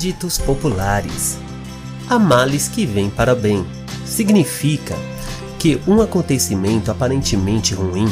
[0.00, 1.36] Ditos populares:
[2.08, 3.66] Há males que vêm para bem.
[4.06, 4.96] Significa
[5.58, 8.08] que um acontecimento aparentemente ruim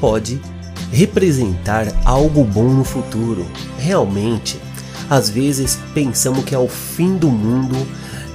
[0.00, 0.42] pode
[0.90, 3.46] representar algo bom no futuro.
[3.78, 4.60] Realmente,
[5.08, 7.76] às vezes pensamos que é o fim do mundo,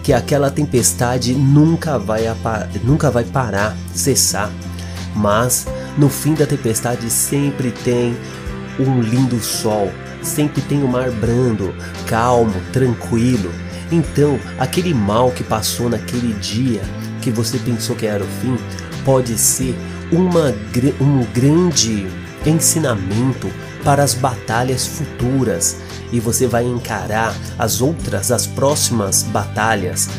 [0.02, 2.22] que aquela tempestade nunca vai,
[2.82, 4.50] nunca vai parar, cessar.
[5.14, 5.68] Mas
[5.98, 8.16] no fim da tempestade sempre tem
[8.80, 9.92] um lindo sol,
[10.26, 11.74] sempre tem o um mar brando,
[12.08, 13.52] calmo, tranquilo.
[13.92, 16.82] Então, aquele mal que passou naquele dia
[17.22, 18.58] que você pensou que era o fim,
[19.04, 19.76] pode ser
[20.12, 20.54] uma,
[21.02, 22.08] um grande
[22.46, 23.50] ensinamento
[23.84, 25.78] para as batalhas futuras
[26.12, 30.10] e você vai encarar as outras, as próximas batalhas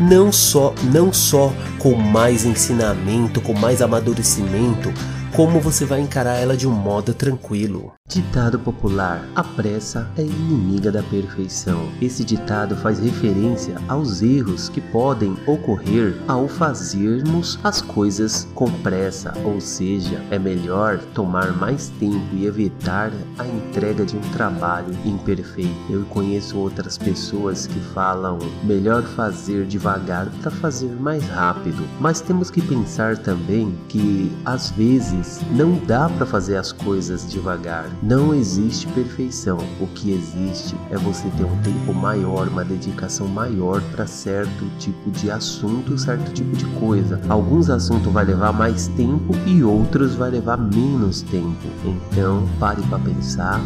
[0.00, 4.92] não só não só com mais ensinamento, com mais amadurecimento,
[5.32, 7.92] como você vai encarar ela de um modo tranquilo.
[8.14, 11.90] Ditado popular: A pressa é inimiga da perfeição.
[12.02, 19.32] Esse ditado faz referência aos erros que podem ocorrer ao fazermos as coisas com pressa,
[19.42, 25.74] ou seja, é melhor tomar mais tempo e evitar a entrega de um trabalho imperfeito.
[25.88, 32.50] Eu conheço outras pessoas que falam melhor fazer devagar para fazer mais rápido, mas temos
[32.50, 37.93] que pensar também que às vezes não dá para fazer as coisas devagar.
[38.02, 39.58] Não existe perfeição.
[39.80, 45.10] O que existe é você ter um tempo maior, uma dedicação maior para certo tipo
[45.10, 47.20] de assunto, certo tipo de coisa.
[47.28, 51.68] Alguns assuntos vai levar mais tempo e outros vai levar menos tempo.
[51.84, 53.60] Então, pare para pensar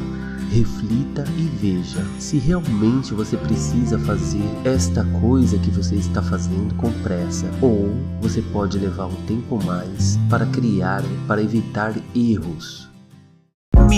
[0.50, 6.90] reflita e veja se realmente você precisa fazer esta coisa que você está fazendo com
[7.02, 7.90] pressa ou
[8.20, 12.87] você pode levar um tempo mais para criar, para evitar erros.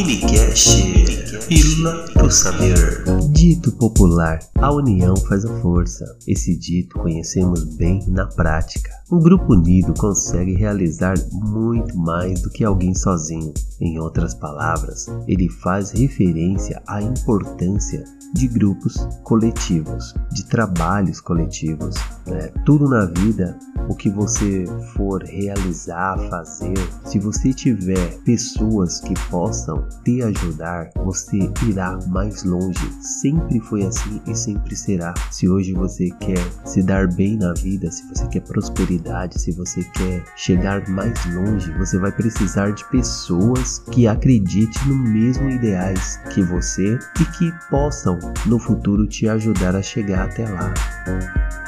[0.00, 3.04] Minicast, Pílula do Saber.
[3.32, 6.16] Dito popular: a união faz a força.
[6.26, 8.90] Esse dito conhecemos bem na prática.
[9.12, 13.52] Um grupo unido consegue realizar muito mais do que alguém sozinho.
[13.78, 18.02] Em outras palavras, ele faz referência à importância
[18.32, 21.96] de grupos coletivos, de trabalhos coletivos.
[22.26, 22.50] Né?
[22.64, 23.58] Tudo na vida,
[23.90, 24.64] o que você
[24.94, 32.78] for realizar, fazer, se você tiver pessoas que possam te ajudar, você irá mais longe.
[33.02, 35.12] Sempre foi assim e sempre será.
[35.32, 39.82] Se hoje você quer se dar bem na vida, se você quer prosperidade, se você
[39.82, 46.42] quer chegar mais longe, você vai precisar de pessoas que acreditem no mesmo ideais que
[46.44, 51.59] você e que possam no futuro te ajudar a chegar até lá.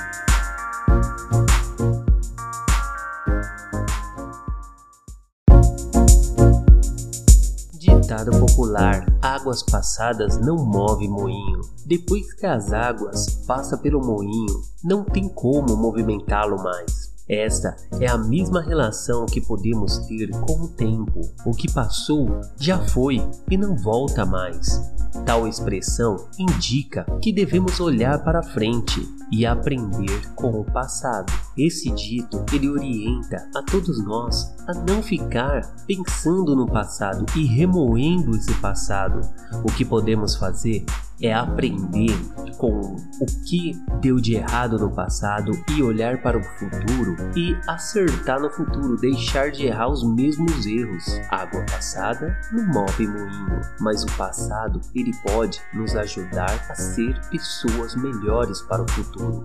[8.13, 11.63] Ditado popular: Águas passadas não move moinho.
[11.87, 17.12] Depois que as águas passam pelo moinho, não tem como movimentá-lo mais.
[17.33, 21.23] Esta é a mesma relação que podemos ter com o tempo.
[21.47, 24.93] O que passou já foi e não volta mais.
[25.25, 31.33] Tal expressão indica que devemos olhar para frente e aprender com o passado.
[31.57, 38.37] Esse dito ele orienta a todos nós a não ficar pensando no passado e remoendo
[38.37, 39.23] esse passado.
[39.65, 40.85] O que podemos fazer
[41.23, 42.17] é aprender
[42.59, 48.41] com o que deu de errado no passado e olhar para o futuro e acertar
[48.41, 51.05] no futuro, deixar de errar os mesmos erros.
[51.31, 57.95] Água passada não move moinho, mas o passado ele pode nos ajudar a ser pessoas
[57.95, 59.45] melhores para o futuro.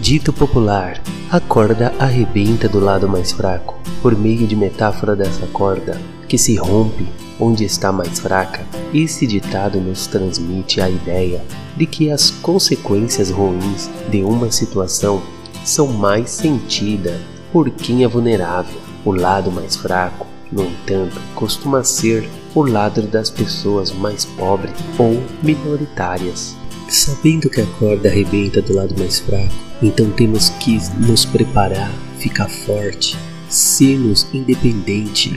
[0.00, 3.78] Dito popular: a corda arrebenta do lado mais fraco.
[4.02, 7.06] Por meio de metáfora dessa corda, que se rompe
[7.40, 11.42] onde está mais fraca, esse ditado nos transmite a ideia
[11.76, 15.22] de que as consequências ruins de uma situação
[15.64, 17.20] são mais sentidas
[17.52, 18.80] por quem é vulnerável.
[19.04, 25.22] O lado mais fraco, no entanto, costuma ser o lado das pessoas mais pobres ou
[25.42, 26.56] minoritárias.
[26.88, 32.48] Sabendo que a corda arrebenta do lado mais fraco, então temos que nos preparar, ficar
[32.48, 33.16] forte,
[33.48, 35.32] sermos independente,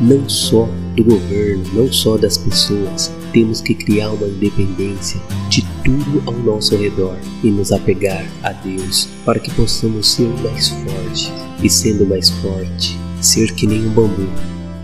[0.00, 3.12] não só do governo, não só das pessoas.
[3.32, 9.08] Temos que criar uma independência de tudo ao nosso redor e nos apegar a Deus
[9.24, 11.32] para que possamos ser mais fortes
[11.62, 14.28] e sendo mais forte, ser que nem um bambu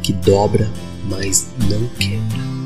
[0.02, 0.68] que dobra,
[1.08, 2.59] mas não quebra.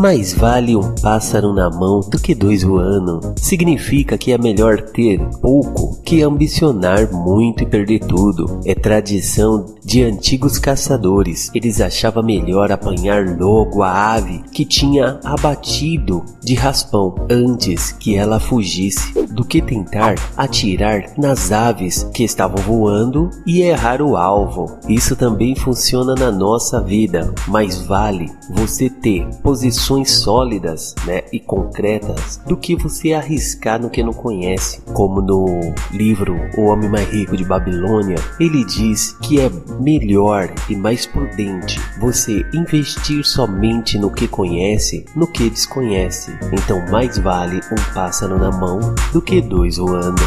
[0.00, 3.34] Mais vale um pássaro na mão do que dois voando.
[3.40, 8.60] Significa que é melhor ter pouco que ambicionar muito e perder tudo.
[8.66, 11.50] É tradição de antigos caçadores.
[11.54, 18.38] Eles achavam melhor apanhar logo a ave que tinha abatido de raspão antes que ela
[18.38, 24.76] fugisse, do que tentar atirar nas aves que estavam voando e errar o alvo.
[24.88, 32.40] Isso também funciona na nossa vida, mas vale você ter posições sólidas né, e concretas
[32.46, 34.80] do que você arriscar no que não conhece.
[34.92, 35.60] Como no
[35.92, 39.50] livro O Homem Mais Rico de Babilônia, ele diz que é
[39.80, 46.36] melhor e mais prudente você investir somente no que conhece no que desconhece.
[46.52, 50.22] Então mais vale um pássaro na mão do que dois voando.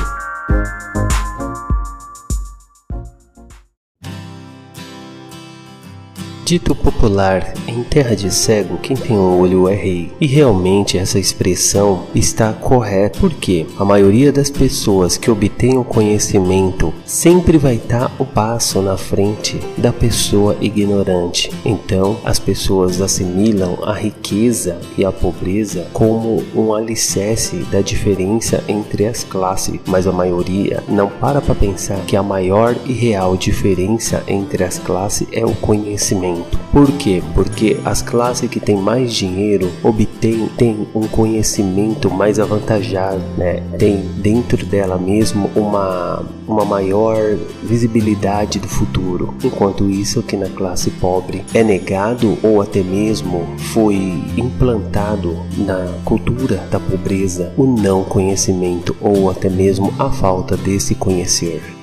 [6.50, 10.12] Dito popular, em terra de cego, quem tem um olho é rei.
[10.20, 16.92] E realmente essa expressão está correta, porque a maioria das pessoas que obtêm o conhecimento
[17.06, 21.52] sempre vai estar o passo na frente da pessoa ignorante.
[21.64, 29.06] Então, as pessoas assimilam a riqueza e a pobreza como um alicerce da diferença entre
[29.06, 34.24] as classes, mas a maioria não para para pensar que a maior e real diferença
[34.28, 36.39] entre as classes é o conhecimento.
[36.72, 37.22] Por quê?
[37.34, 43.64] Porque as classes que têm mais dinheiro obtêm têm um conhecimento mais avantajado, né?
[43.78, 49.34] Tem dentro dela mesmo uma, uma maior visibilidade do futuro.
[49.44, 53.96] Enquanto isso que na classe pobre é negado ou até mesmo foi
[54.38, 61.79] implantado na cultura da pobreza o não conhecimento ou até mesmo a falta desse conhecer.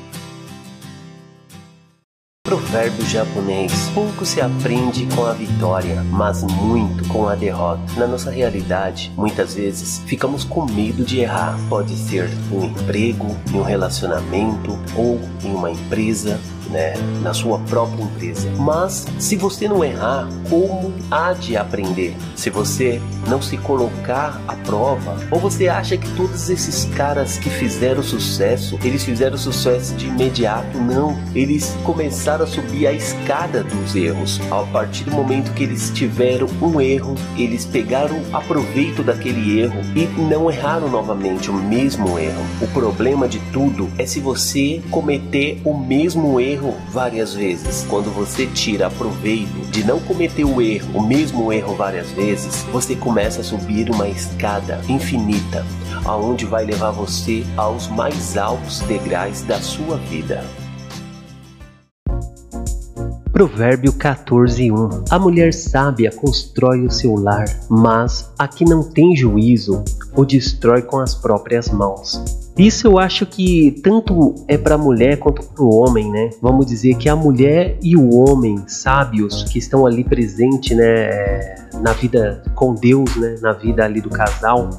[2.67, 7.81] Provérbio japonês: pouco se aprende com a vitória, mas muito com a derrota.
[7.97, 11.57] Na nossa realidade, muitas vezes ficamos com medo de errar.
[11.69, 16.41] Pode ser um emprego, em um relacionamento ou em uma empresa
[16.71, 18.51] né, na sua própria empresa.
[18.57, 22.17] Mas se você não errar, como há de aprender?
[22.35, 27.51] Se você não se colocar à prova, ou você acha que todos esses caras que
[27.51, 30.79] fizeram sucesso, eles fizeram sucesso de imediato?
[30.79, 34.41] Não, eles começaram a subir a escada dos erros.
[34.51, 40.07] A partir do momento que eles tiveram um erro, eles pegaram aproveito daquele erro e
[40.21, 42.45] não erraram novamente o mesmo erro.
[42.61, 47.87] O problema de tudo é se você cometer o mesmo erro erro várias vezes.
[47.89, 52.97] Quando você tira proveito de não cometer o erro, o mesmo erro várias vezes, você
[52.97, 55.65] começa a subir uma escada infinita,
[56.05, 60.43] aonde vai levar você aos mais altos degraus da sua vida.
[63.33, 69.85] Provérbio 14:1 A mulher sábia constrói o seu lar, mas a que não tem juízo
[70.15, 72.46] o destrói com as próprias mãos.
[72.59, 76.31] Isso eu acho que tanto é para a mulher quanto para o homem, né?
[76.41, 81.93] Vamos dizer que a mulher e o homem sábios que estão ali presentes, né, na
[81.93, 84.71] vida com Deus, né, na vida ali do casal,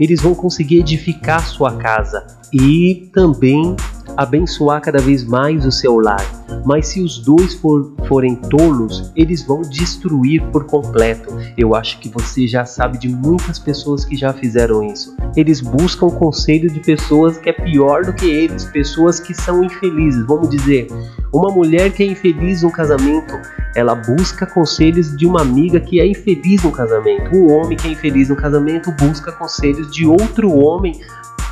[0.00, 3.76] eles vão conseguir edificar sua casa e também
[4.16, 6.37] abençoar cada vez mais o seu lar.
[6.64, 11.28] Mas se os dois for, forem tolos, eles vão destruir por completo.
[11.56, 15.16] Eu acho que você já sabe de muitas pessoas que já fizeram isso.
[15.36, 20.24] Eles buscam conselho de pessoas que é pior do que eles, pessoas que são infelizes.
[20.26, 20.88] Vamos dizer,
[21.32, 23.34] uma mulher que é infeliz no casamento,
[23.74, 27.36] ela busca conselhos de uma amiga que é infeliz no casamento.
[27.36, 30.98] Um homem que é infeliz no casamento busca conselhos de outro homem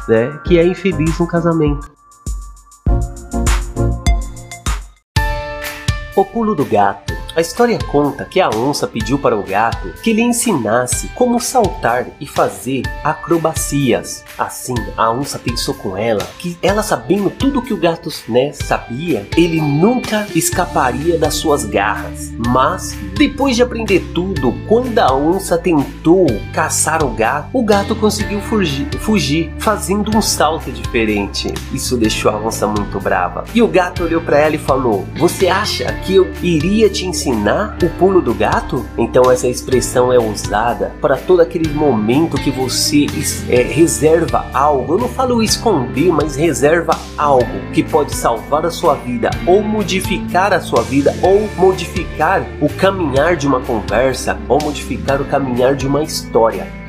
[0.08, 1.95] né, que é infeliz no casamento.
[6.16, 7.15] O pulo do gato.
[7.36, 12.06] A história conta que a onça pediu para o gato que lhe ensinasse como saltar
[12.18, 14.24] e fazer acrobacias.
[14.38, 19.28] Assim, a onça pensou com ela que ela sabendo tudo que o gato né, sabia,
[19.36, 22.32] ele nunca escaparia das suas garras.
[22.38, 28.40] Mas depois de aprender tudo, quando a onça tentou caçar o gato, o gato conseguiu
[28.40, 31.52] fugir, fugir fazendo um salto diferente.
[31.70, 33.44] Isso deixou a onça muito brava.
[33.54, 37.25] E o gato olhou para ela e falou: "Você acha que eu iria te ensinar
[37.26, 38.86] ensinar o pulo do gato?
[38.96, 43.06] Então essa expressão é usada para todo aquele momento que você
[43.48, 44.94] é, reserva algo.
[44.94, 50.52] Eu não falo esconder, mas reserva algo que pode salvar a sua vida ou modificar
[50.52, 55.86] a sua vida ou modificar o caminhar de uma conversa ou modificar o caminhar de
[55.86, 56.85] uma história.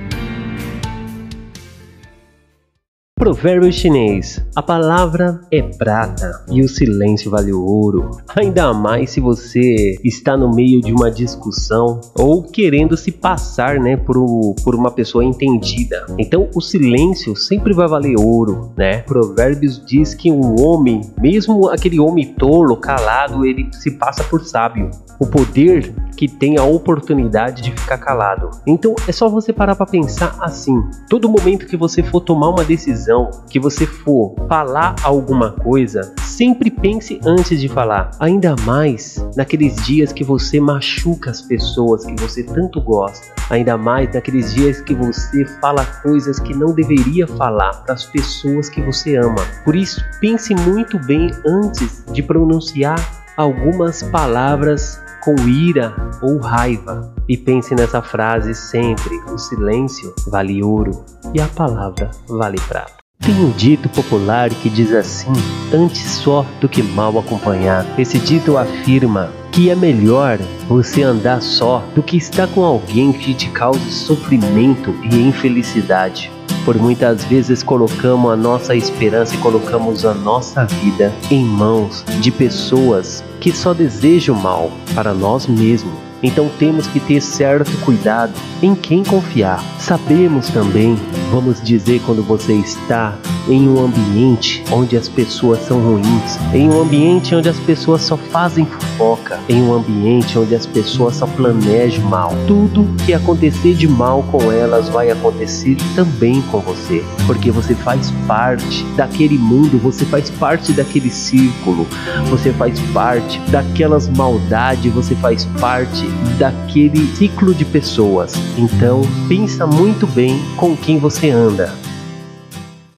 [3.18, 8.12] Provérbio chinês: A palavra é prata e o silêncio vale ouro.
[8.36, 13.98] Ainda mais se você está no meio de uma discussão ou querendo se passar, né,
[13.98, 14.16] por,
[14.64, 16.06] por uma pessoa entendida.
[16.20, 19.00] Então, o silêncio sempre vai valer ouro, né?
[19.00, 24.92] Provérbios diz que um homem, mesmo aquele homem tolo, calado, ele se passa por sábio.
[25.20, 28.50] O poder que tem a oportunidade de ficar calado.
[28.66, 30.76] Então, é só você parar para pensar assim.
[31.08, 33.07] Todo momento que você for tomar uma decisão
[33.50, 38.12] que você for falar alguma coisa, sempre pense antes de falar.
[38.20, 43.28] Ainda mais naqueles dias que você machuca as pessoas que você tanto gosta.
[43.50, 48.70] Ainda mais naqueles dias que você fala coisas que não deveria falar para as pessoas
[48.70, 49.44] que você ama.
[49.64, 52.98] Por isso, pense muito bem antes de pronunciar
[53.38, 57.14] algumas palavras com ira ou raiva.
[57.28, 62.97] E pense nessa frase sempre: o silêncio vale ouro e a palavra vale prata.
[63.20, 65.32] Tem um dito popular que diz assim:
[65.74, 67.86] antes só do que mal acompanhar.
[67.98, 73.34] Esse dito afirma que é melhor você andar só do que estar com alguém que
[73.34, 76.32] te cause sofrimento e infelicidade.
[76.64, 82.32] Por muitas vezes colocamos a nossa esperança e colocamos a nossa vida em mãos de
[82.32, 88.74] pessoas que só desejam mal para nós mesmos então temos que ter certo cuidado em
[88.76, 89.64] quem confiar.
[89.88, 90.98] Sabemos também,
[91.32, 93.18] vamos dizer, quando você está
[93.48, 98.18] em um ambiente onde as pessoas são ruins, em um ambiente onde as pessoas só
[98.18, 102.34] fazem fofoca, em um ambiente onde as pessoas só planejam mal.
[102.46, 108.12] Tudo que acontecer de mal com elas vai acontecer também com você, porque você faz
[108.28, 111.88] parte daquele mundo, você faz parte daquele círculo,
[112.30, 116.06] você faz parte daquelas maldades, você faz parte
[116.38, 118.34] daquele ciclo de pessoas.
[118.58, 121.87] Então, pensa muito bem com quem você anda.